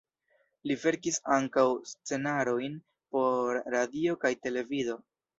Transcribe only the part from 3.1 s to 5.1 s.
por radio kaj televido.